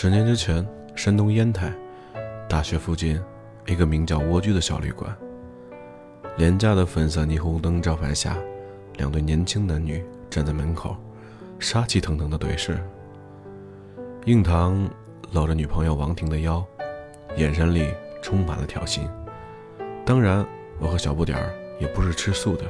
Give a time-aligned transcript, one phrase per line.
[0.00, 1.72] 十年之前，山东烟台
[2.48, 3.20] 大学附近
[3.66, 5.12] 一个名叫“蜗居”的小旅馆，
[6.36, 8.36] 廉价的粉色霓虹灯招牌下，
[8.94, 10.96] 两对年轻男女站在门口，
[11.58, 12.78] 杀气腾腾的对视。
[14.26, 14.88] 硬糖
[15.32, 16.64] 搂着女朋友王婷的腰，
[17.36, 19.00] 眼神里充满了挑衅。
[20.06, 20.46] 当然，
[20.78, 22.64] 我和小不点儿也不是吃素的，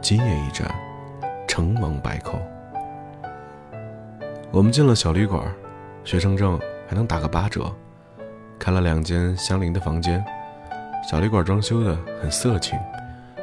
[0.00, 0.74] 今夜一战，
[1.46, 2.40] 成王败寇。
[4.50, 5.44] 我们进了小旅馆。
[6.10, 7.72] 学生证还能打个八折，
[8.58, 10.20] 开了两间相邻的房间，
[11.08, 12.76] 小旅馆装修的很色情，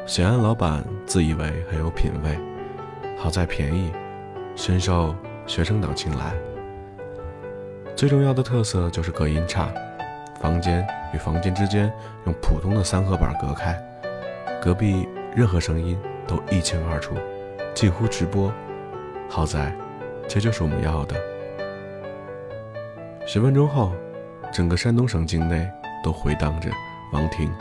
[0.04, 2.38] 显然老板自以为很有品位，
[3.16, 3.90] 好在便宜，
[4.54, 5.14] 深受
[5.46, 6.34] 学生党青睐。
[7.96, 9.72] 最重要的特色就是隔音差，
[10.38, 11.90] 房间与房间之间
[12.26, 13.82] 用普通的三合板隔开，
[14.60, 17.14] 隔壁任何声音都一清二楚，
[17.72, 18.52] 近乎直播。
[19.26, 19.74] 好在，
[20.28, 21.16] 这就是我们要的。
[23.30, 23.92] 十分钟后，
[24.50, 25.70] 整个山东省境内
[26.02, 26.70] 都回荡着
[27.12, 27.52] 王婷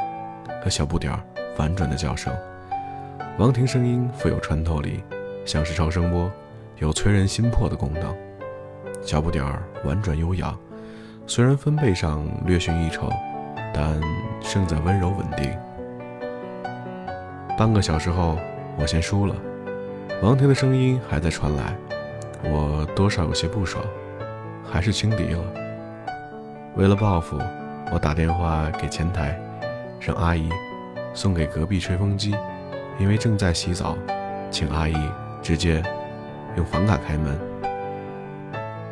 [0.63, 1.19] 和小不点儿
[1.57, 2.33] 婉转的叫声。
[3.37, 5.03] 王婷声音富有穿透力，
[5.43, 6.31] 像是超声波，
[6.77, 8.15] 有催人心魄的功能。
[9.01, 10.57] 小不点儿婉转悠扬，
[11.25, 13.11] 虽然分贝上略逊一筹，
[13.73, 13.99] 但
[14.39, 15.53] 胜在温柔稳定。
[17.57, 18.37] 半个小时后，
[18.79, 19.35] 我先输了，
[20.23, 21.75] 王婷的声音还在传来，
[22.45, 23.83] 我多少有些不爽。
[24.69, 25.43] 还是轻敌了。
[26.75, 27.39] 为了报复，
[27.91, 29.39] 我打电话给前台，
[29.99, 30.49] 让阿姨
[31.13, 32.35] 送给隔壁吹风机，
[32.99, 33.97] 因为正在洗澡，
[34.51, 34.95] 请阿姨
[35.41, 35.81] 直接
[36.55, 37.39] 用房卡开门。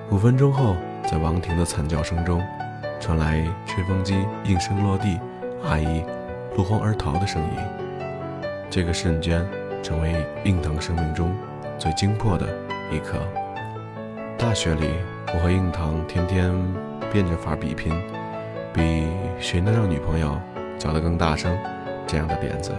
[0.09, 2.41] 五分钟后，在王婷的惨叫声中，
[2.99, 5.19] 传来吹风机应声落地，
[5.63, 6.03] 阿姨
[6.55, 8.01] 落荒而逃的声音。
[8.69, 9.45] 这个瞬间
[9.83, 11.31] 成为应堂生命中
[11.77, 12.47] 最精迫的
[12.91, 13.19] 一刻。
[14.38, 14.89] 大学里。
[15.34, 16.53] 我和应堂天天
[17.12, 17.91] 变着法比拼，
[18.74, 19.08] 比
[19.40, 20.40] 谁能让女朋友
[20.78, 21.58] 叫得更大声，
[22.08, 22.72] 这样的点子，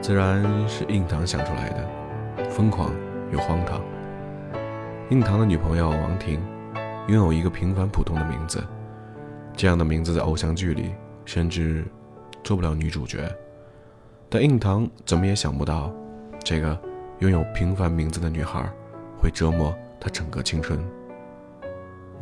[0.00, 2.90] 自然是应堂想出来的，疯狂
[3.32, 3.80] 又荒唐。
[5.08, 6.40] 应堂的女朋友王婷，
[7.06, 8.62] 拥有一个平凡普通的名字，
[9.56, 10.92] 这样的名字在偶像剧里
[11.24, 11.84] 甚至
[12.42, 13.30] 做不了女主角，
[14.28, 15.92] 但应堂怎么也想不到，
[16.42, 16.78] 这个
[17.20, 18.68] 拥有平凡名字的女孩，
[19.20, 20.78] 会折磨她整个青春。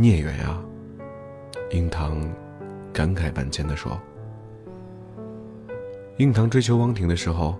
[0.00, 0.58] 孽缘呀！
[1.72, 2.26] 樱堂
[2.90, 4.00] 感慨万千地说
[6.16, 7.58] ：“樱堂追求汪婷的时候，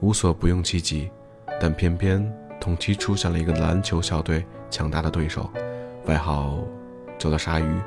[0.00, 1.10] 无所不用其极，
[1.60, 2.26] 但偏偏
[2.58, 5.50] 同期出现了一个篮球校队强大的对手，
[6.06, 6.64] 外号
[7.18, 7.78] 叫做鲨鱼。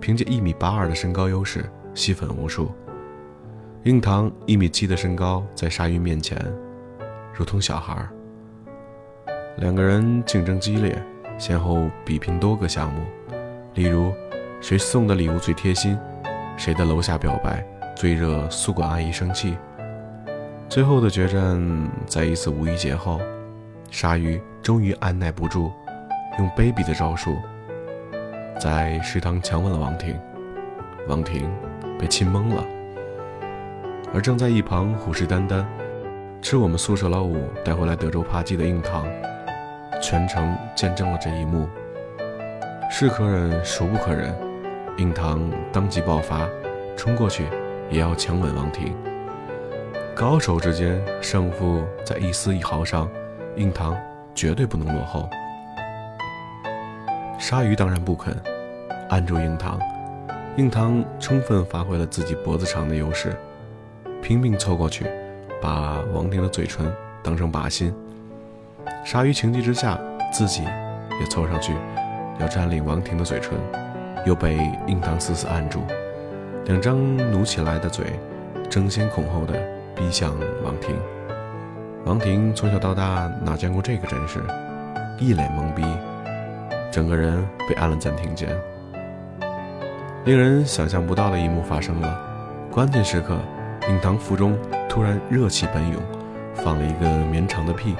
[0.00, 2.72] 凭借一米八二的身高优势，吸粉无数。
[3.82, 6.42] 樱堂一米七的身高，在鲨鱼面前，
[7.34, 8.08] 如同小孩。
[9.58, 10.98] 两个人竞争激烈。”
[11.38, 13.02] 先后比拼多个项目，
[13.74, 14.12] 例如
[14.60, 15.98] 谁送的礼物最贴心，
[16.56, 17.64] 谁的楼下表白
[17.96, 19.56] 最惹宿管阿姨生气。
[20.68, 23.20] 最后的决战，在一次五一节后，
[23.90, 25.70] 鲨鱼终于按耐不住，
[26.38, 27.36] 用卑鄙的招数，
[28.58, 30.18] 在食堂强吻了王婷。
[31.08, 31.50] 王婷
[31.98, 32.64] 被亲懵了，
[34.14, 35.64] 而正在一旁虎视眈眈，
[36.40, 39.04] 吃我们宿舍老五带回来德州扒鸡的硬糖。
[40.02, 41.68] 全程见证了这一幕，
[42.90, 44.34] 是可忍孰不可忍，
[44.96, 46.46] 印堂当即爆发，
[46.96, 47.46] 冲过去
[47.88, 48.92] 也要强吻王婷。
[50.12, 53.08] 高手之间，胜负在一丝一毫上，
[53.54, 53.96] 印堂
[54.34, 55.30] 绝对不能落后。
[57.38, 58.36] 鲨鱼当然不肯
[59.08, 59.78] 按住印堂，
[60.56, 63.36] 印堂充分发挥了自己脖子长的优势，
[64.20, 65.06] 拼命凑过去，
[65.60, 66.92] 把王婷的嘴唇
[67.22, 67.94] 当成靶心。
[69.04, 69.98] 鲨鱼情急之下，
[70.32, 70.62] 自己
[71.20, 71.74] 也凑上去，
[72.38, 73.58] 要占领王婷的嘴唇，
[74.24, 74.56] 又被
[74.86, 75.82] 硬糖死死按住，
[76.66, 78.06] 两张努起来的嘴，
[78.70, 79.60] 争先恐后的
[79.94, 80.32] 逼向
[80.64, 80.96] 王婷。
[82.04, 84.40] 王婷从小到大哪见过这个阵势，
[85.18, 85.84] 一脸懵逼，
[86.90, 88.56] 整个人被按了暂停键。
[90.24, 92.18] 令人想象不到的一幕发生了，
[92.70, 93.36] 关键时刻，
[93.88, 94.56] 印堂腹中
[94.88, 96.00] 突然热气奔涌，
[96.54, 97.96] 放了一个绵长的屁。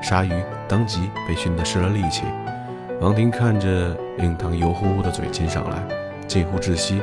[0.00, 0.32] 鲨鱼
[0.68, 2.22] 当即被熏得失了力气，
[3.00, 5.76] 王婷看着令堂油乎乎的嘴亲上来，
[6.26, 7.02] 近乎窒息，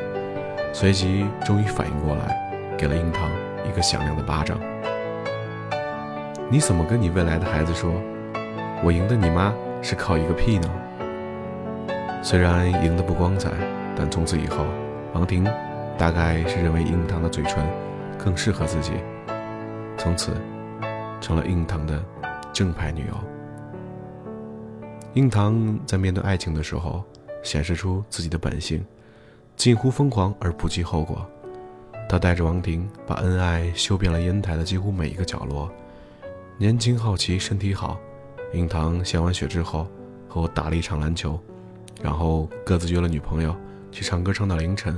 [0.74, 2.36] 随即终于反应过来，
[2.78, 3.30] 给了樱堂
[3.68, 4.58] 一个响亮的巴掌。
[6.50, 7.92] 你怎么跟你未来的孩子说，
[8.84, 10.70] 我赢的你妈是靠一个屁呢？
[12.24, 13.52] 虽然赢得不光彩，
[13.96, 14.66] 但从此以后，
[15.14, 15.44] 王婷
[15.98, 17.64] 大概是认为樱堂的嘴唇
[18.18, 18.94] 更适合自己，
[19.98, 20.32] 从此
[21.20, 22.02] 成了樱堂的。
[22.56, 23.14] 正牌女友，
[25.14, 27.04] 樱堂在面对爱情的时候，
[27.44, 28.82] 显示出自己的本性，
[29.58, 31.30] 近乎疯狂而不计后果。
[32.08, 35.70] 他带着王婷，把恩爱修遍了烟台的几乎每一个角落。
[36.58, 38.00] 年轻好奇，身体好。
[38.54, 39.86] 印堂献完血之后，
[40.30, 41.38] 和我打了一场篮球，
[42.02, 43.54] 然后各自约了女朋友
[43.92, 44.98] 去唱歌，唱到凌晨。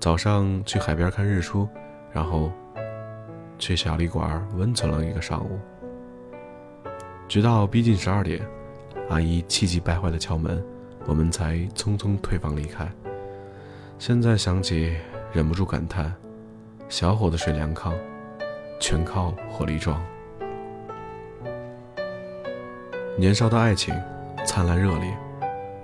[0.00, 1.68] 早上去海边看日出，
[2.12, 2.50] 然后
[3.60, 5.60] 去小旅馆温存了一个上午。
[7.28, 8.40] 直到逼近十二点，
[9.10, 10.64] 阿姨气急败坏的敲门，
[11.04, 12.90] 我们才匆匆退房离开。
[13.98, 14.96] 现在想起，
[15.30, 16.10] 忍不住感叹：
[16.88, 17.92] 小伙子睡凉炕，
[18.80, 20.02] 全靠火力壮。
[23.18, 23.94] 年少的爱情，
[24.46, 25.14] 灿烂热烈，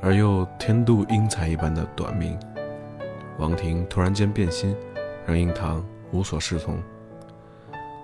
[0.00, 2.38] 而又天妒英才一般的短命。
[3.36, 4.74] 王婷突然间变心，
[5.26, 6.82] 让印堂无所适从。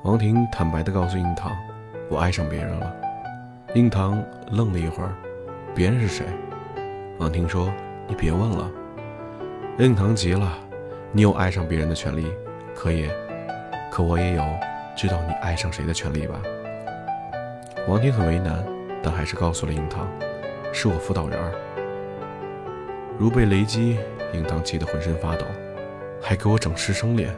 [0.05, 1.57] 王婷坦白地告诉印堂
[2.11, 2.95] ：“我爱上别人了。”
[3.75, 5.15] 印堂愣了一会儿
[5.75, 6.27] ：“别人是谁？”
[7.19, 7.73] 王婷说
[8.09, 8.71] ：“你别问了。”
[9.79, 10.59] 印堂急了
[11.13, 12.27] ：“你有爱上别人的权利，
[12.75, 13.09] 可以，
[13.91, 14.45] 可我也有
[14.97, 16.41] 知道你爱上谁的权利吧？”
[17.89, 18.65] 王婷很为难。
[19.03, 20.07] 但还是告诉了印堂，
[20.75, 21.39] 是我辅导员。
[23.19, 23.99] 如被雷击，
[24.35, 25.47] 印堂气得浑身发抖，
[26.21, 27.35] 还给我整师生脸。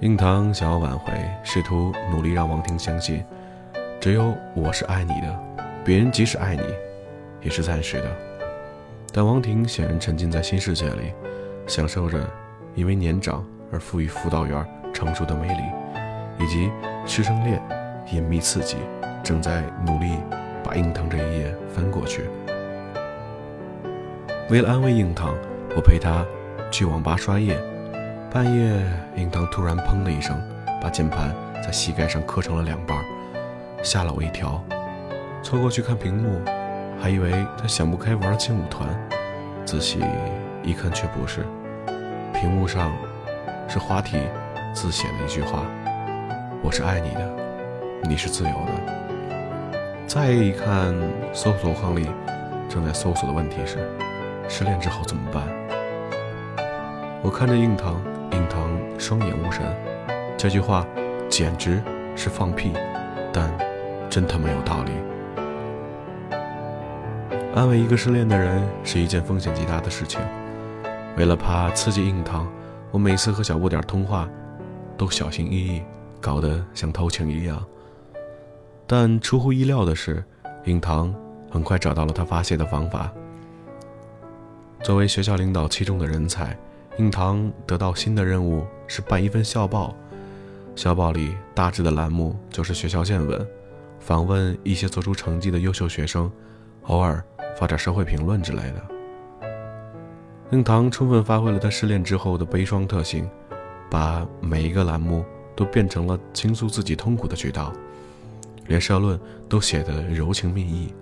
[0.00, 1.10] 印堂想要挽回，
[1.42, 3.24] 试图努力让王婷相信，
[4.04, 5.40] 只有我是爱你的，
[5.82, 6.62] 别人即使爱你，
[7.40, 8.16] 也是暂时的。
[9.14, 11.14] 但王婷显然沉浸在新世界里，
[11.66, 12.22] 享受着
[12.74, 13.42] 因为年长
[13.72, 14.62] 而赋予辅导员
[14.92, 15.62] 成熟的魅力，
[16.38, 16.70] 以及
[17.06, 17.58] 师生恋
[18.12, 18.76] 隐秘刺激。
[19.22, 20.18] 正在努力
[20.62, 22.24] 把硬糖这一页翻过去。
[24.50, 25.34] 为了安慰硬糖，
[25.74, 26.26] 我陪他
[26.70, 27.58] 去网吧刷夜。
[28.30, 28.84] 半夜，
[29.16, 30.38] 硬糖突然砰的一声，
[30.78, 31.34] 把键盘
[31.64, 33.02] 在膝盖上磕成了两半，
[33.84, 34.60] 吓了我一跳。
[35.42, 36.40] 凑过去看屏幕，
[37.00, 38.88] 还以为他想不开玩了劲舞团，
[39.66, 40.00] 仔细
[40.62, 41.44] 一看却不是。
[42.32, 42.90] 屏幕上
[43.68, 44.18] 是花体
[44.72, 45.64] 字写的一句话
[46.64, 47.30] ：“我是爱你的，
[48.08, 48.72] 你是自由的。”
[50.08, 50.94] 再一看，
[51.34, 52.08] 搜索框里
[52.68, 53.86] 正在搜索的问题是：
[54.48, 55.42] 失恋之后怎么办？
[57.22, 58.00] 我看着硬糖，
[58.32, 59.62] 硬糖双眼无神。
[60.38, 60.86] 这句话
[61.28, 61.82] 简直
[62.16, 62.72] 是放屁，
[63.32, 63.50] 但
[64.14, 64.92] 真他妈有道理。
[67.52, 70.20] 安慰一个失恋的人是一件风险极大的事情。
[71.16, 72.48] 为了怕刺激硬糖，
[72.92, 74.30] 我每次和小不点通话
[74.96, 75.82] 都小心翼翼，
[76.20, 77.60] 搞得像偷情一样。
[78.86, 80.22] 但出乎意料的是，
[80.66, 81.12] 硬糖
[81.50, 83.10] 很快找到了他发泄的方法。
[84.80, 86.56] 作为学校领导器重的人才，
[86.98, 89.92] 硬糖得到新的任务是办一份校报。
[90.76, 93.44] 校报里大致的栏目就是学校见闻，
[94.04, 96.30] 访问一些做出成绩的优秀学生，
[96.82, 97.24] 偶尔
[97.56, 99.50] 发点社会评论之类的。
[100.50, 103.26] 令堂充分发挥了他失恋之后的悲伤特性，
[103.90, 105.24] 把每一个栏目
[105.56, 107.72] 都变成了倾诉自己痛苦的渠道。
[108.66, 109.18] 连社论
[109.48, 110.94] 都写得柔情蜜意，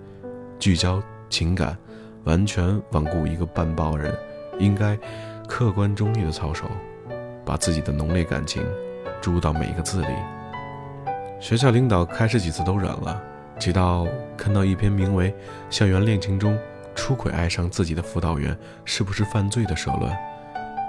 [0.57, 1.77] 聚焦情感，
[2.23, 4.17] 完全罔顾一个半报人
[4.59, 4.97] 应该
[5.45, 6.71] 客观中立的操守，
[7.43, 8.65] 把自己的浓烈感情
[9.19, 10.07] 注入到每一个字里。
[11.43, 13.21] 学校领导开始几次都忍了，
[13.59, 14.07] 直到
[14.37, 15.29] 看到一篇名为
[15.69, 16.57] 《校园恋情中
[16.95, 20.09] 出轨爱上自己的辅导员是不是犯罪》的社论，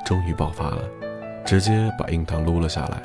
[0.06, 0.78] 终于爆发了，
[1.44, 3.02] 直接把印堂撸了下来。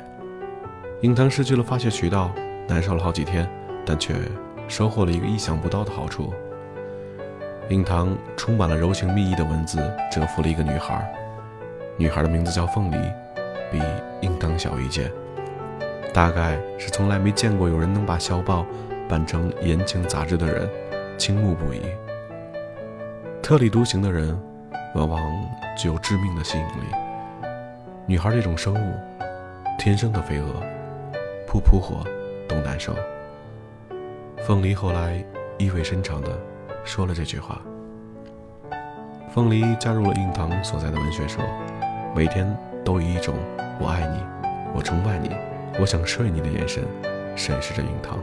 [1.00, 2.30] 印堂失去了发泄渠道，
[2.68, 3.50] 难受了好几天。
[3.84, 4.14] 但却
[4.68, 6.32] 收获了一个意想不到的好处。
[7.68, 9.78] 印堂充满了柔情蜜意的文字，
[10.12, 11.12] 折服了一个女孩。
[11.96, 12.96] 女孩的名字叫凤梨，
[13.72, 13.82] 比
[14.20, 15.10] 印堂小一届。
[16.12, 18.66] 大概是从来没见过有人能把校报
[19.08, 20.68] 办成言情杂志的人，
[21.16, 21.82] 倾慕不已。
[23.42, 24.38] 特立独行的人，
[24.94, 25.20] 往往
[25.76, 27.50] 具有致命的吸引力。
[28.06, 28.94] 女孩这种生物，
[29.78, 30.46] 天生的飞蛾，
[31.46, 32.04] 扑扑火
[32.48, 32.94] 都难受。
[34.38, 35.24] 凤梨后来
[35.58, 36.28] 意味深长的
[36.84, 37.60] 说了这句话。
[39.32, 41.38] 凤梨加入了印堂所在的文学社，
[42.16, 42.52] 每天
[42.84, 43.36] 都以一种
[43.78, 44.20] “我爱你，
[44.74, 45.30] 我崇拜你，
[45.80, 46.84] 我想睡你”的眼神
[47.34, 48.18] 审视着硬糖，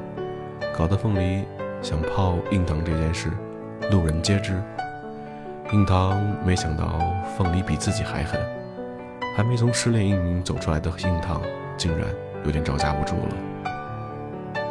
[0.78, 1.44] 搞得凤梨
[1.82, 3.32] 想泡硬糖这件事
[3.90, 4.62] 路人皆知。
[5.72, 7.00] 硬糖没想到
[7.36, 8.40] 凤梨比自己还狠，
[9.36, 11.42] 还没从失恋阴影走出来的硬糖
[11.76, 12.08] 竟然
[12.46, 14.64] 有点招架不住了。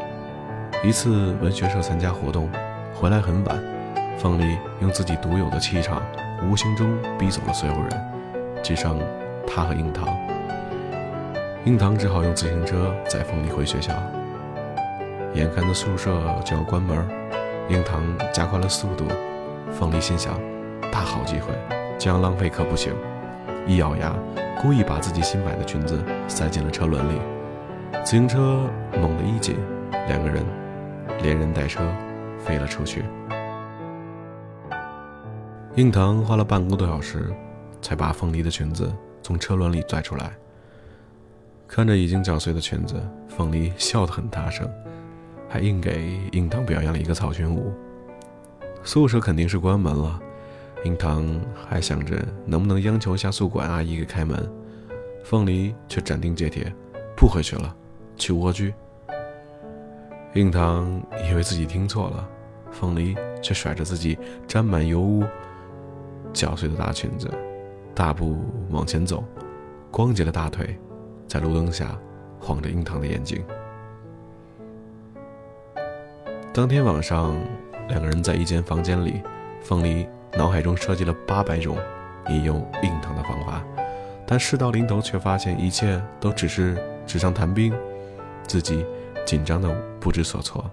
[0.84, 2.48] 一次文学社参加活动，
[2.94, 3.60] 回来很晚，
[4.16, 6.00] 凤梨用自己独有的气场，
[6.48, 7.90] 无形中逼走了所有人，
[8.62, 8.96] 只剩
[9.44, 10.06] 他和樱桃。
[11.66, 13.92] 硬糖只好用自行车载凤梨回学校。
[15.35, 16.96] 眼看着宿舍就要关门，
[17.68, 19.04] 硬糖加快了速度。
[19.73, 20.40] 凤梨心想：
[20.92, 21.52] 大好机会，
[21.99, 22.94] 这样浪费可不行。
[23.66, 24.14] 一咬牙，
[24.62, 27.20] 故意把自己新买的裙子塞进了车轮里。
[28.04, 28.61] 自行车
[28.92, 29.56] 猛地一紧，
[30.06, 30.44] 两个人
[31.20, 31.82] 连人带车
[32.38, 33.04] 飞了出去。
[35.75, 37.35] 印堂花了半个多小时，
[37.82, 38.88] 才把凤梨的裙子
[39.20, 40.30] 从车轮里拽出来。
[41.68, 42.94] 看着已经绞碎的裙子，
[43.28, 44.70] 凤梨笑得很大声，
[45.49, 47.73] 还硬给印堂表演了一个草裙舞。
[48.82, 50.20] 宿舍肯定是关门了，
[50.85, 54.49] 印堂还想着能不能央求下宿管阿姨给开门，
[55.25, 56.73] 凤梨却斩钉截铁，
[57.16, 57.75] 不回去了，
[58.16, 58.73] 去蜗居。
[60.35, 62.28] 印堂以为自己听错了，
[62.70, 65.25] 凤梨却甩着自己沾满油污、
[66.32, 67.28] 绞碎的大裙子，
[67.92, 68.38] 大步
[68.70, 69.25] 往前走，
[69.90, 70.78] 光洁的大腿。
[71.26, 71.97] 在路灯下
[72.40, 73.45] 晃着樱桃的眼睛。
[76.52, 77.37] 当天晚上，
[77.88, 79.23] 两个人在一间房间里，
[79.62, 80.06] 凤梨
[80.38, 81.76] 脑海中设计了八百种
[82.28, 83.62] 引诱樱桃的方法，
[84.26, 87.75] 但事到临头却发现一切都只是纸上谈兵，
[88.47, 88.87] 自己
[89.26, 89.68] 紧张的
[90.00, 90.64] 不知所措，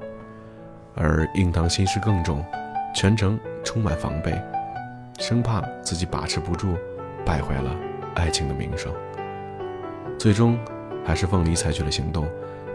[0.95, 2.43] 而樱桃心事更重，
[2.95, 4.41] 全程充满防备，
[5.19, 6.75] 生怕自己把持不住，
[7.25, 7.75] 败坏了
[8.15, 8.89] 爱情的名声。
[10.17, 10.57] 最终，
[11.05, 12.27] 还是凤梨采取了行动，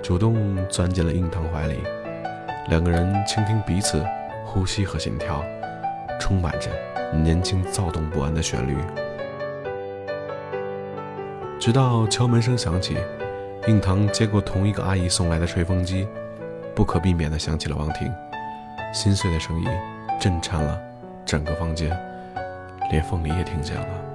[0.02, 1.78] 主动钻进了印堂怀里。
[2.68, 4.04] 两个人倾听彼此
[4.44, 5.42] 呼吸和心跳，
[6.20, 6.70] 充满着
[7.16, 8.76] 年轻躁动不安的旋律。
[11.58, 12.98] 直到敲门声响起，
[13.66, 16.06] 印堂接过同一个阿姨送来的吹风机，
[16.74, 18.12] 不可避免地想起了王婷，
[18.92, 19.66] 心碎的声音
[20.20, 20.78] 震颤了
[21.24, 21.98] 整个房间，
[22.90, 24.07] 连凤梨也听见了。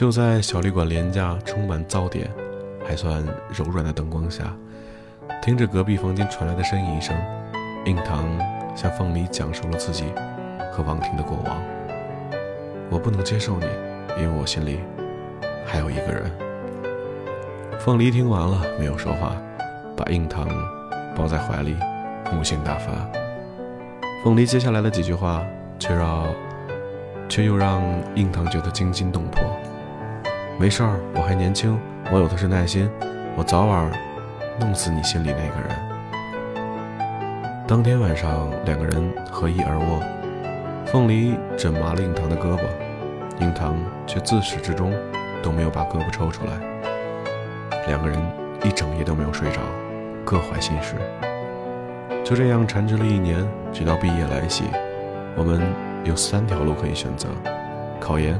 [0.00, 2.26] 就在小旅馆廉价、充满噪点、
[2.88, 4.56] 还算柔软的灯光下，
[5.42, 7.14] 听着隔壁房间传来的呻吟声，
[7.84, 8.24] 印堂
[8.74, 10.06] 向凤梨讲述了自己
[10.72, 11.62] 和王婷的过往。
[12.88, 13.66] 我不能接受你，
[14.16, 14.80] 因为我心里
[15.66, 16.32] 还有一个人。
[17.78, 19.36] 凤梨听完了，没有说话，
[19.94, 20.48] 把印堂
[21.14, 21.76] 抱在怀里，
[22.32, 22.90] 母性大发。
[24.24, 25.44] 凤梨接下来的几句话，
[25.78, 26.24] 却让，
[27.28, 27.82] 却又让
[28.14, 29.42] 印堂觉得惊心动魄。
[30.60, 31.80] 没事儿，我还年轻，
[32.12, 32.86] 我有的是耐心，
[33.34, 33.90] 我早晚
[34.60, 35.70] 弄死你心里那个人。
[37.66, 40.02] 当天晚上，两个人合衣而卧，
[40.84, 42.60] 凤梨枕麻了印堂的胳膊，
[43.40, 43.74] 印堂
[44.06, 44.92] 却自始至终
[45.42, 46.52] 都没有把胳膊抽出来。
[47.86, 48.20] 两个人
[48.62, 49.62] 一整夜都没有睡着，
[50.26, 50.94] 各怀心事。
[52.22, 54.64] 就这样缠着了一年，直到毕业来袭，
[55.36, 55.58] 我们
[56.04, 57.28] 有三条路可以选择：
[57.98, 58.38] 考研、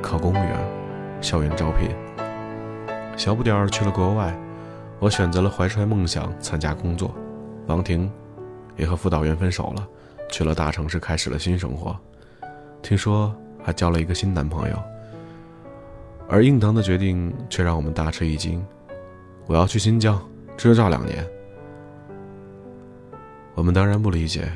[0.00, 0.79] 考公务员。
[1.20, 1.90] 校园招聘，
[3.16, 4.34] 小不点儿去了国外，
[4.98, 7.14] 我选择了怀揣梦想参加工作。
[7.66, 8.10] 王婷
[8.76, 9.86] 也和辅导员分手了，
[10.30, 11.96] 去了大城市，开始了新生活。
[12.80, 14.82] 听说还交了一个新男朋友。
[16.26, 18.64] 而应堂的决定却让我们大吃一惊：
[19.46, 20.20] 我要去新疆
[20.56, 21.26] 支教两年。
[23.54, 24.50] 我们当然不理解，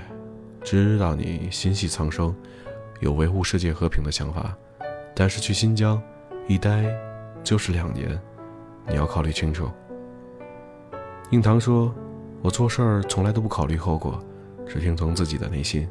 [0.63, 2.35] 知道你心系苍生，
[3.01, 4.57] 有维护世界和平的想法，
[5.15, 6.01] 但是去新疆。
[6.47, 6.85] 一待
[7.43, 8.21] 就是两年，
[8.87, 9.67] 你要考虑清楚。
[11.31, 11.93] 印堂说
[12.43, 14.23] ：“我做事儿从来都不考虑后果，
[14.67, 15.89] 只听从自己的内心。”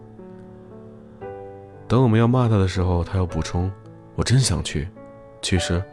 [1.89, 3.71] 等我们要骂他的时候，他又补充
[4.15, 4.87] ：“我真想去，
[5.41, 5.83] 其实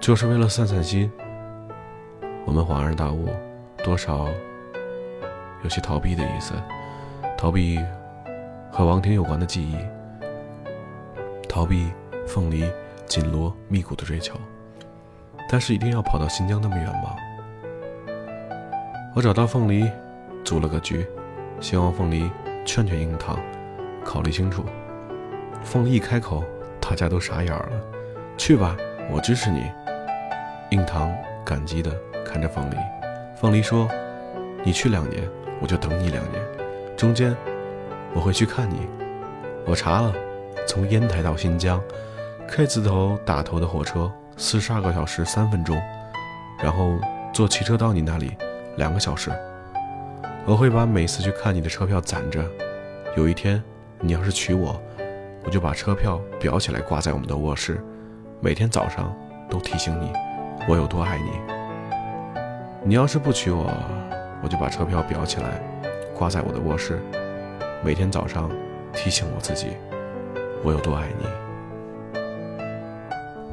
[0.00, 1.08] 就是为了散散心。”
[2.44, 3.28] 我们恍然大悟，
[3.84, 4.26] 多少
[5.62, 6.54] 有些逃避的意思，
[7.36, 7.78] 逃避
[8.72, 9.76] 和王婷有关的记忆，
[11.48, 11.92] 逃避
[12.26, 12.64] 凤梨。
[13.08, 14.34] 紧锣密鼓的追求，
[15.50, 17.16] 但是一定要跑到新疆那么远吗？
[19.16, 19.90] 我找到凤梨，
[20.44, 21.06] 组了个局，
[21.58, 22.30] 希望凤梨
[22.66, 23.38] 劝劝樱桃，
[24.04, 24.62] 考虑清楚。
[25.64, 26.44] 凤梨一开口，
[26.80, 27.70] 大家都傻眼了。
[28.36, 28.76] 去吧，
[29.10, 29.70] 我支持你。
[30.70, 31.10] 樱桃
[31.44, 31.90] 感激的
[32.24, 32.76] 看着凤梨。
[33.34, 33.88] 凤梨说
[34.62, 35.26] ：“你去两年，
[35.62, 36.44] 我就等你两年，
[36.94, 37.34] 中间
[38.14, 38.86] 我会去看你。”
[39.64, 40.12] 我查了，
[40.66, 41.82] 从烟台到新疆。
[42.50, 45.80] K 字头打头的火车，四十二个小时三分钟，
[46.60, 46.96] 然后
[47.32, 48.36] 坐汽车到你那里，
[48.76, 49.30] 两个小时。
[50.46, 52.42] 我会把每次去看你的车票攒着，
[53.16, 53.62] 有一天
[54.00, 54.80] 你要是娶我，
[55.44, 57.84] 我就把车票裱起来挂在我们的卧室，
[58.40, 59.14] 每天早上
[59.50, 60.10] 都提醒你
[60.66, 61.30] 我有多爱你。
[62.82, 63.70] 你要是不娶我，
[64.42, 65.60] 我就把车票裱起来
[66.14, 66.98] 挂在我的卧室，
[67.84, 68.50] 每天早上
[68.94, 69.76] 提醒我自己
[70.64, 71.26] 我有多爱你。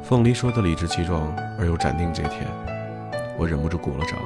[0.07, 2.45] 凤梨说的理直气壮而又斩钉截铁，
[3.39, 4.19] 我忍不住鼓了掌。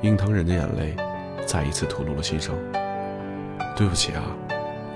[0.00, 0.96] 樱桃忍着眼泪，
[1.44, 2.56] 再一次吐露了心声
[3.76, 4.22] ：“对不起啊，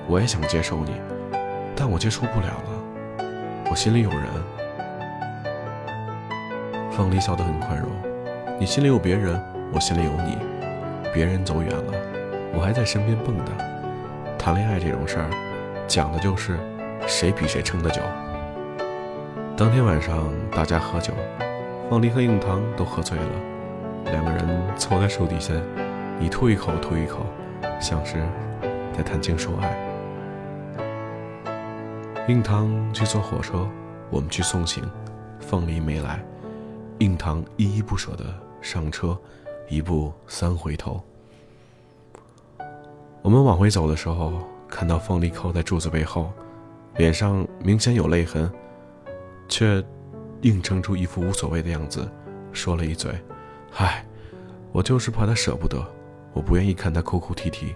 [0.09, 0.93] 我也想接受你，
[1.77, 3.25] 但我接受不了了，
[3.71, 4.21] 我心里有人。
[6.91, 7.91] 凤梨笑得很宽容，
[8.59, 9.39] 你心里有别人，
[9.75, 10.39] 我心里有你。
[11.13, 11.93] 别人走远了，
[12.55, 14.39] 我还在身边蹦跶。
[14.39, 15.29] 谈恋爱这种事儿，
[15.87, 16.59] 讲的就是
[17.07, 18.01] 谁比谁撑得久。
[19.57, 21.15] 当天晚上大家喝酒，
[21.89, 23.31] 凤梨和硬糖都喝醉了，
[24.07, 25.55] 两个人凑在树底下，
[26.19, 27.25] 你吐一口吐一口，
[27.81, 28.17] 像是
[28.93, 29.79] 在谈情说爱。
[32.27, 33.65] 硬糖去坐火车，
[34.11, 34.83] 我们去送行，
[35.39, 36.21] 凤梨没来，
[36.99, 38.25] 硬糖依依不舍地
[38.61, 39.17] 上车，
[39.69, 41.01] 一步三回头。
[43.23, 44.33] 我们往回走的时候，
[44.69, 46.33] 看到凤梨靠在柱子背后，
[46.97, 48.51] 脸上明显有泪痕，
[49.49, 49.85] 却
[50.43, 52.09] 硬撑出一副无所谓的样子，
[52.53, 53.13] 说了一嘴
[53.77, 54.05] ：“唉，
[54.73, 55.85] 我就是怕他舍不得，
[56.33, 57.75] 我不愿意看他哭哭啼啼。”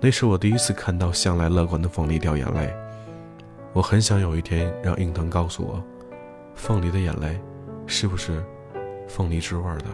[0.00, 2.74] 那是我第一次看到向来乐观的凤梨掉眼泪。
[3.72, 5.82] 我很想有一天让硬糖告诉我，
[6.54, 7.40] 凤梨的眼泪
[7.86, 8.44] 是不是
[9.08, 9.84] 凤梨之味的？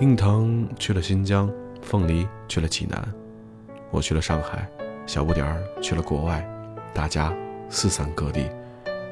[0.00, 3.14] 硬糖去了新疆，凤梨去了济南，
[3.90, 4.66] 我去了上海，
[5.06, 6.42] 小不点儿去了国外，
[6.94, 7.32] 大家
[7.70, 8.50] 四散各地，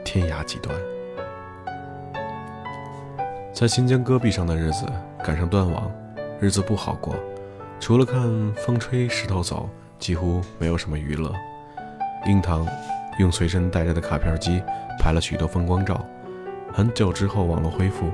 [0.05, 0.77] 天涯极端。
[3.55, 4.87] 在新疆戈壁上的日子
[5.25, 5.91] 赶上断网，
[6.39, 7.17] 日子不好过，
[7.79, 8.23] 除了看
[8.55, 9.69] 风吹石头走，
[9.99, 11.33] 几乎没有什么娱乐。
[12.27, 12.67] 硬糖
[13.19, 14.63] 用随身带着的卡片机
[14.99, 16.05] 拍了许多风光照，
[16.71, 18.11] 很久之后网络恢复，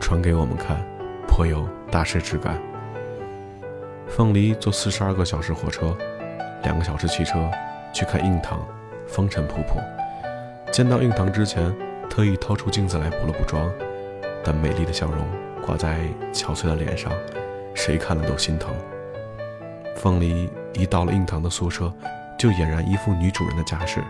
[0.00, 0.84] 传给我们看，
[1.28, 2.60] 颇有大师之感。
[4.08, 5.96] 凤梨坐四十二个小时火车，
[6.64, 7.48] 两个小时汽车
[7.92, 8.60] 去看硬糖，
[9.06, 9.82] 风尘仆仆。
[10.72, 11.74] 见到硬糖之前，
[12.10, 13.70] 特意掏出镜子来补了补妆，
[14.44, 15.24] 但美丽的笑容
[15.64, 16.00] 挂在
[16.32, 17.12] 憔悴的脸上，
[17.74, 18.74] 谁看了都心疼。
[19.94, 21.92] 凤梨一到了硬糖的宿舍。
[22.38, 24.04] 就俨然一副女主人的架势，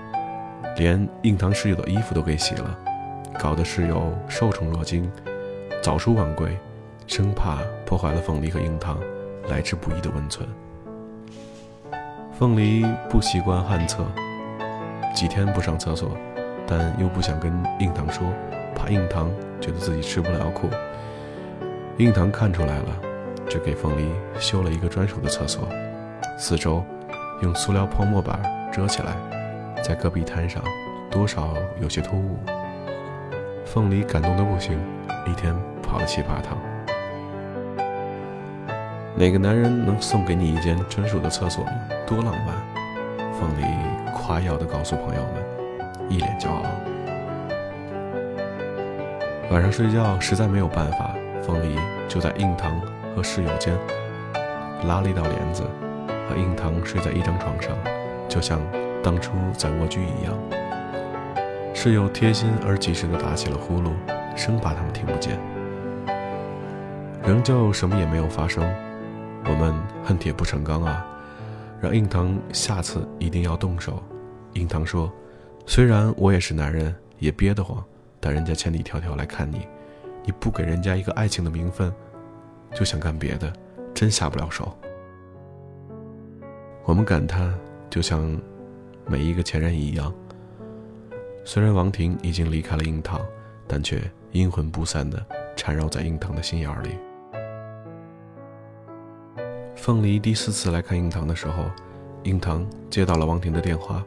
[0.78, 2.76] 连硬糖室友的衣服都给洗了，
[3.38, 5.08] 搞得室友受宠若惊，
[5.80, 6.58] 早出晚归，
[7.06, 8.98] 生怕破坏了凤梨和硬糖
[9.48, 10.44] 来之不易的温存。
[12.36, 14.04] 凤梨不习惯旱厕，
[15.16, 16.10] 几天不上厕所，
[16.66, 17.50] 但又不想跟
[17.80, 18.22] 硬糖说，
[18.74, 19.30] 怕硬糖
[19.62, 20.68] 觉得自己吃不了苦。
[21.96, 22.88] 硬糖看出来了，
[23.48, 25.66] 就给凤梨修了一个专属的厕所，
[26.38, 26.84] 四周。
[27.42, 28.40] 用塑料泡沫板
[28.72, 29.14] 遮起来，
[29.82, 30.62] 在戈壁滩上，
[31.10, 32.38] 多少有些突兀。
[33.64, 34.78] 凤梨感动的不行，
[35.26, 36.58] 一天跑了七八趟。
[39.14, 41.72] 哪个男人能送给你一间专属的厕所呢？
[42.06, 42.75] 多浪漫！
[43.38, 43.64] 凤梨
[44.14, 45.44] 夸耀地告诉朋友们，
[46.08, 46.62] 一脸骄傲。
[49.50, 52.80] 晚上睡觉实在没有办法，凤梨就在硬糖
[53.14, 53.76] 和室友间
[54.86, 55.62] 拉了一道帘子。
[56.28, 57.76] 和硬糖睡在一张床上，
[58.28, 58.58] 就像
[59.00, 60.34] 当初在蜗居一样。
[61.72, 63.92] 室友贴心而及时地打起了呼噜，
[64.34, 65.38] 生怕他们听不见。
[67.22, 68.64] 仍旧什么也没有发生。
[69.44, 69.72] 我们
[70.04, 71.06] 恨铁不成钢啊！
[71.80, 74.02] 让硬糖下次一定要动手。
[74.54, 75.12] 硬糖说
[75.66, 77.84] ：“虽然我也是男人，也憋得慌，
[78.20, 79.66] 但人家千里迢迢来看你，
[80.24, 81.92] 你不给人家一个爱情的名分，
[82.74, 83.52] 就想干别的，
[83.92, 84.76] 真下不了手。”
[86.84, 87.52] 我们感叹，
[87.90, 88.40] 就像
[89.06, 90.14] 每一个前任一样。
[91.44, 93.20] 虽然王婷已经离开了樱桃，
[93.66, 94.00] 但却
[94.32, 95.24] 阴魂不散地
[95.56, 96.90] 缠绕在樱桃的心眼里。
[99.76, 101.70] 凤梨第四次来看樱桃的时候，
[102.24, 102.60] 樱桃
[102.90, 104.02] 接到了王婷的电话。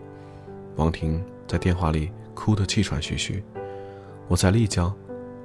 [0.76, 3.42] 王婷在电话里哭得气喘吁吁
[4.28, 4.94] ：“我在丽江，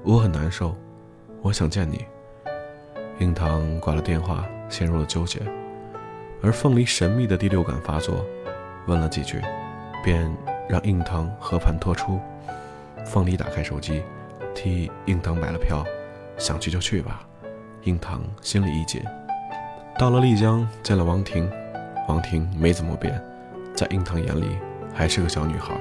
[0.03, 0.75] 我很难受，
[1.43, 2.05] 我想见你。”
[3.21, 5.41] 樱桃挂了电话，陷入了纠结。
[6.43, 8.25] 而凤梨神秘的第六感发作，
[8.87, 9.41] 问了几句，
[10.03, 10.35] 便
[10.69, 12.19] 让硬糖和盘托出。
[13.07, 14.03] 凤梨打开手机，
[14.55, 15.85] 替硬糖买了票，
[16.39, 17.25] 想去就去吧。
[17.83, 19.03] 硬糖心里一紧。
[19.97, 21.49] 到了丽江，见了王婷，
[22.09, 23.23] 王婷没怎么变，
[23.77, 24.59] 在硬糖眼里
[24.93, 25.73] 还是个小女孩。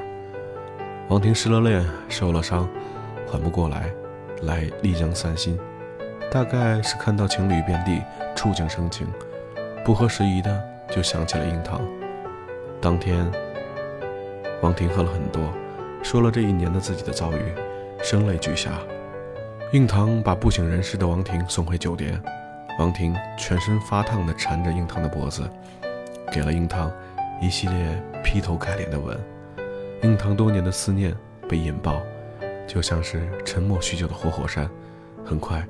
[1.08, 2.69] 王婷失了恋，受了伤，
[3.26, 3.89] 缓不过来，
[4.43, 5.60] 来丽江散心，
[6.32, 8.04] 大概是看到情侣遍地，
[8.36, 9.08] 触景生情。
[9.84, 11.82] 不合时宜的，就想起了樱桃。
[12.80, 13.26] 当天，
[14.62, 15.41] 王婷喝了很多，
[16.04, 17.41] 说了这一年的自己的遭遇，
[18.04, 18.73] 声泪俱下。
[19.71, 22.21] 樱桃把不省人事的王婷送回酒店，
[22.80, 25.48] 王婷全身发烫的缠着樱桃的脖子，
[26.32, 26.92] 给了樱桃
[27.40, 29.20] 一系列劈头盖脸的吻。
[30.02, 31.16] 樱桃多年的思念
[31.48, 32.02] 被引爆，
[32.68, 34.68] 就像是沉默许久的活火山，
[35.24, 35.66] 很快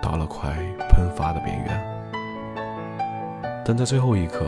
[0.00, 0.50] 到了快
[0.88, 1.94] 喷发的边缘。
[3.64, 4.46] 但在最后一刻，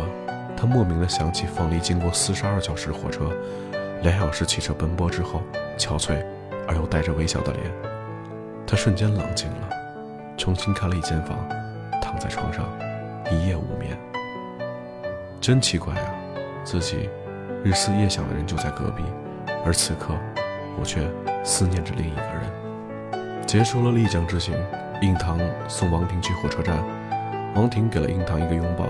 [0.56, 3.30] 他莫名的想起凤梨经过四十二小时火车、
[4.02, 5.42] 两小时汽车奔波之后，
[5.76, 6.24] 憔悴
[6.66, 7.64] 而又带着微笑的脸。
[8.66, 9.68] 他瞬间冷静了，
[10.38, 11.36] 重新看了一间房，
[12.00, 12.64] 躺在床上，
[13.30, 13.96] 一夜无眠。
[15.40, 16.14] 真奇怪啊，
[16.64, 17.08] 自己
[17.64, 19.02] 日思夜想的人就在隔壁，
[19.64, 20.14] 而此刻
[20.78, 21.00] 我却
[21.44, 23.46] 思念着另一个人。
[23.46, 24.54] 结束了丽江之行，
[25.02, 26.76] 印堂送王婷去火车站，
[27.54, 28.86] 王婷给了印堂一个拥抱，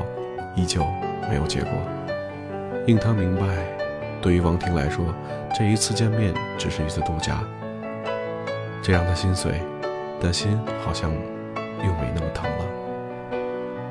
[0.54, 0.84] 依旧
[1.28, 1.70] 没有结果。
[2.86, 3.46] 印堂明白，
[4.20, 5.04] 对于王婷来说，
[5.56, 7.42] 这一次见面只是一次度假，
[8.82, 9.62] 这让他心碎，
[10.20, 12.64] 但心好像又没那么疼了。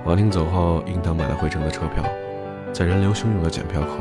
[0.05, 2.03] 王婷走后，印堂买了回程的车票。
[2.73, 3.99] 在人流汹涌的检票口，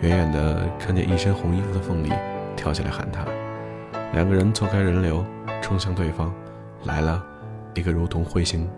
[0.00, 2.12] 远远地看见一身红衣服的凤梨
[2.56, 3.24] 跳起来喊他。
[4.12, 5.24] 两个人错开人流，
[5.60, 6.32] 冲向对方，
[6.84, 7.22] 来了
[7.74, 8.68] 一个如同彗星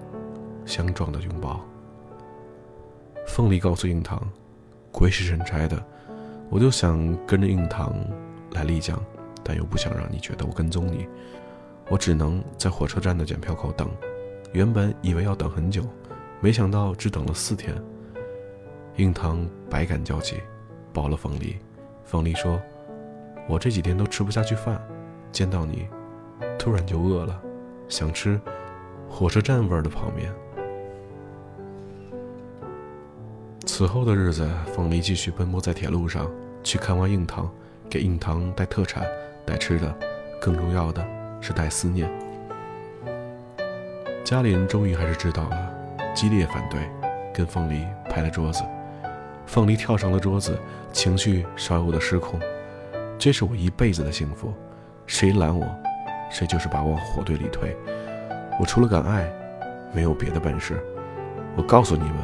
[0.64, 1.60] 相撞的拥抱。
[3.26, 4.20] 凤梨告诉印堂
[4.90, 5.80] ：“鬼使神差的，
[6.48, 7.94] 我就想跟着印堂
[8.52, 8.98] 来丽江，
[9.44, 11.06] 但又不想让你觉得我跟踪你，
[11.88, 13.88] 我只能在火车站的检票口等。
[14.52, 15.82] 原本以为要等很久，
[16.40, 17.74] 没想到只等了四天。”
[18.96, 20.36] 硬糖百感交集，
[20.92, 21.56] 抱了凤梨。
[22.04, 22.60] 凤梨说
[23.48, 24.80] ：“我这几天都吃不下去饭，
[25.30, 25.86] 见到你，
[26.58, 27.40] 突然就饿了，
[27.88, 28.40] 想吃
[29.08, 30.32] 火车站味儿的泡面。”
[33.66, 36.30] 此后的日子，凤梨继续奔波在铁路上，
[36.62, 37.50] 去看望硬糖，
[37.90, 39.06] 给硬糖带特产、
[39.44, 39.94] 带吃的，
[40.40, 41.06] 更重要的
[41.42, 42.10] 是带思念。
[44.24, 45.75] 家里人终于还是知道了，
[46.16, 46.80] 激烈反对，
[47.34, 48.62] 跟凤梨拍了桌子。
[49.44, 50.58] 凤梨跳上了桌子，
[50.90, 52.40] 情绪稍有的失控。
[53.18, 54.50] 这是我一辈子的幸福，
[55.06, 55.68] 谁拦我，
[56.30, 57.76] 谁就是把我往火堆里推。
[58.58, 59.30] 我除了敢爱，
[59.92, 60.82] 没有别的本事。
[61.54, 62.18] 我告诉你们，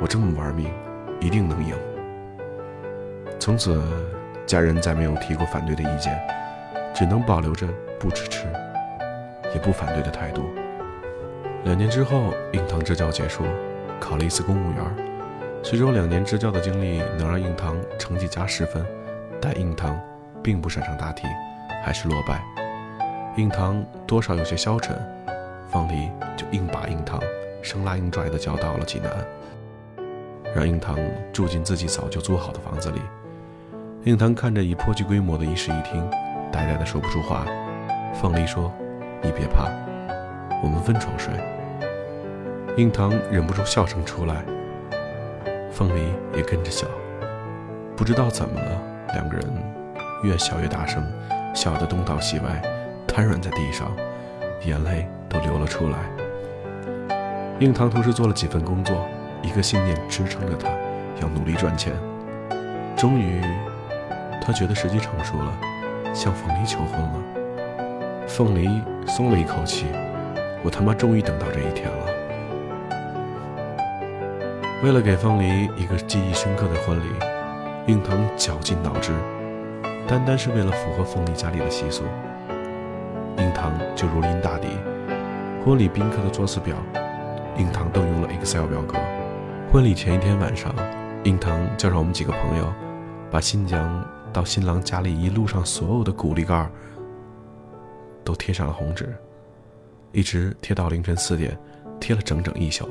[0.00, 0.68] 我这么玩命，
[1.20, 1.72] 一定能赢。
[3.38, 3.80] 从此，
[4.44, 6.20] 家人再没有提过反对的意见，
[6.92, 7.68] 只能保留着
[8.00, 8.44] 不支持，
[9.54, 10.42] 也不反对的态度。
[11.64, 13.42] 两年之后，印堂支教结束，
[13.98, 14.84] 考了一次公务员。
[15.62, 18.84] 虽说两年支教的经历能让印堂成绩加十分，
[19.40, 19.98] 但印堂
[20.42, 21.26] 并不擅长答题，
[21.82, 22.44] 还是落败。
[23.38, 24.94] 印堂多少有些消沉，
[25.70, 27.18] 方黎就硬把印堂
[27.62, 29.10] 生拉硬拽的叫到了济南，
[30.54, 30.98] 让印堂
[31.32, 33.00] 住进自己早就租好的房子里。
[34.04, 36.06] 印堂看着已颇具规模的一室一厅，
[36.52, 37.46] 呆呆的说不出话。
[38.12, 38.70] 方黎说
[39.24, 39.64] ：“你别怕，
[40.62, 41.32] 我们分床睡。”
[42.76, 44.42] 印堂忍不住笑声出来。
[45.70, 46.88] 凤梨也跟着笑，
[47.96, 48.82] 不知道怎么了，
[49.14, 49.46] 两个人
[50.24, 51.04] 越笑越大声，
[51.54, 52.60] 笑得东倒西歪，
[53.06, 53.92] 瘫软在地上，
[54.64, 55.98] 眼泪都流了出来。
[57.60, 59.06] 印堂同时做了几份工作，
[59.40, 60.68] 一个信念支撑着他，
[61.22, 61.92] 要努力赚钱。
[62.96, 63.40] 终于，
[64.42, 65.56] 他觉得时机成熟了，
[66.12, 68.26] 向凤梨求婚了。
[68.26, 69.86] 凤梨松了一口气，
[70.64, 72.13] 我他妈终于等到这一天了。
[74.84, 77.04] 为了给凤梨一个记忆深刻的婚礼，
[77.86, 79.12] 印堂绞尽脑汁，
[80.06, 82.04] 单单是为了符合凤梨家里的习俗，
[83.38, 84.68] 印堂就如临大敌。
[85.64, 86.76] 婚礼宾客的座次表，
[87.56, 88.98] 印堂都用了 Excel 表格。
[89.72, 90.70] 婚礼前一天晚上，
[91.24, 92.70] 印堂叫上我们几个朋友，
[93.30, 96.70] 把新娘到新郎家里一路上所有的鼓励盖
[98.22, 99.16] 都贴上了红纸，
[100.12, 101.58] 一直贴到凌晨四点，
[101.98, 102.86] 贴了整整一宿。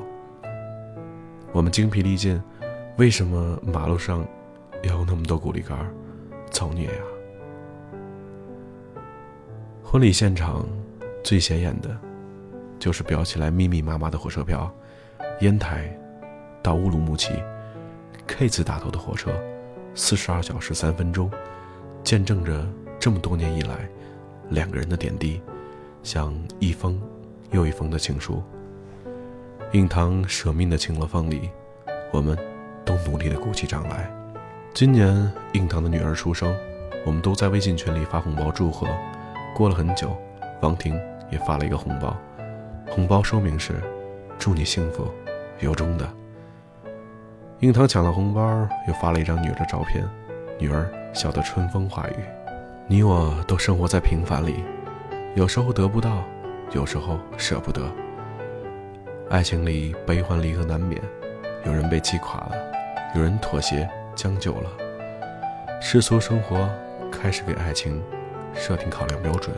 [1.53, 2.41] 我们精疲力尽，
[2.97, 4.25] 为什么马路上
[4.81, 5.77] 要有那么多鼓励杆？
[6.49, 7.01] 造孽呀！
[9.83, 10.65] 婚礼现场
[11.23, 11.95] 最显眼的，
[12.79, 14.73] 就是裱起来密密麻麻的火车票，
[15.41, 15.95] 烟台
[16.63, 17.33] 到乌鲁木齐
[18.25, 19.31] K 字打头的火车，
[19.93, 21.29] 四十二小时三分钟，
[22.03, 22.67] 见证着
[22.99, 23.87] 这么多年以来
[24.49, 25.39] 两个人的点滴，
[26.01, 26.99] 像一封
[27.51, 28.41] 又一封的情书。
[29.73, 31.49] 印堂舍命的请了凤梨，
[32.11, 32.37] 我们
[32.85, 34.07] 都努力的鼓起掌来。
[34.71, 36.55] 今年印堂的女儿出生，
[37.03, 38.85] 我们都在微信群里发红包祝贺。
[39.55, 40.15] 过了很久，
[40.61, 40.95] 王婷
[41.31, 42.15] 也发了一个红包，
[42.87, 43.81] 红包说明是
[44.37, 45.07] 祝你幸福，
[45.59, 46.07] 由衷的。
[47.61, 50.07] 印堂抢了红包，又发了一张女儿的照片，
[50.59, 52.15] 女儿笑得春风化雨。
[52.85, 54.63] 你我都生活在平凡里，
[55.33, 56.23] 有时候得不到，
[56.73, 57.81] 有时候舍不得。
[59.29, 61.01] 爱情里悲欢离合难免，
[61.65, 62.51] 有人被击垮了，
[63.15, 64.69] 有人妥协将就了。
[65.81, 66.69] 世俗生活
[67.11, 68.01] 开始给爱情
[68.53, 69.55] 设定考量标准：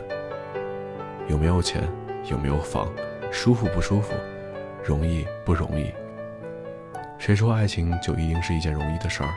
[1.28, 1.82] 有没有钱，
[2.24, 2.90] 有没有房，
[3.30, 4.14] 舒服不舒服，
[4.82, 5.92] 容易不容易。
[7.18, 9.30] 谁说爱情就一定是一件容易的事儿？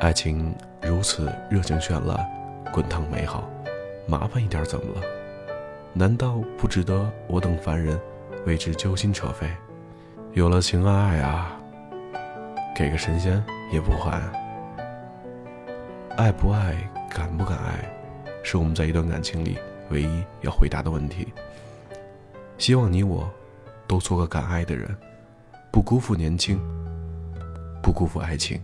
[0.00, 2.16] 爱情如此热情绚烂，
[2.70, 3.48] 滚烫美好，
[4.06, 5.02] 麻烦一点怎么了？
[5.92, 7.98] 难道不值得我等凡人
[8.46, 9.48] 为之揪心扯肺？
[10.32, 11.56] 有了情啊爱啊，
[12.76, 14.20] 给个神仙也不换。
[16.16, 16.76] 爱不爱，
[17.10, 17.88] 敢不敢爱，
[18.42, 19.58] 是我们在一段感情里
[19.90, 21.28] 唯一要回答的问题。
[22.58, 23.28] 希望你我
[23.86, 24.88] 都做个敢爱的人。
[25.72, 26.60] 不辜负年轻，
[27.80, 28.60] 不辜负爱情，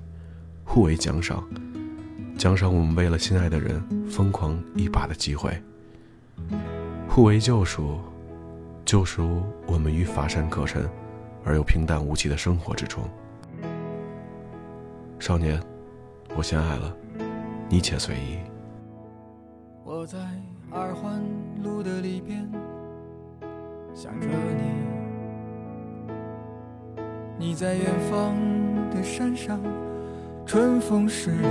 [0.64, 1.44] 互为奖赏，
[2.36, 5.52] 奖赏我们为了心爱的人疯狂一把的机会；
[7.08, 8.00] 互为救赎，
[8.86, 10.88] 救赎我们于乏善可陈
[11.44, 13.02] 而又平淡无奇的生活之中。
[15.18, 15.60] 少年，
[16.36, 16.96] 我先爱了，
[17.68, 18.38] 你且随意。
[19.82, 20.18] 我在
[20.70, 21.20] 二环
[21.64, 22.48] 路的里边
[23.92, 24.62] 想着你。
[27.38, 28.36] 你在远方
[28.92, 29.60] 的山上，
[30.46, 31.48] 春风十里。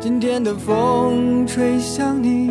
[0.00, 2.50] 今天的风吹向你，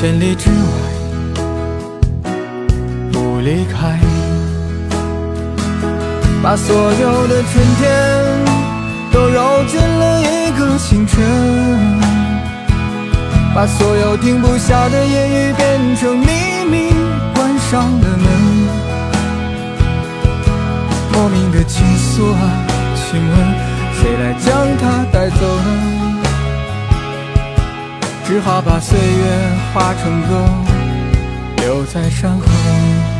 [0.00, 0.56] 千里之外
[3.12, 4.00] 不离开，
[6.42, 7.86] 把所有的春天
[9.12, 11.20] 都揉进了一个清晨。
[13.54, 16.28] 把所有停不下的言语变成秘
[16.70, 16.94] 密，
[17.34, 18.26] 关上了门。
[21.12, 22.40] 莫名的情愫啊，
[22.94, 23.36] 请问
[24.00, 26.09] 谁来将它带走呢？
[28.30, 29.24] 只好把岁月
[29.74, 30.46] 化成歌，
[31.56, 33.19] 留在山河。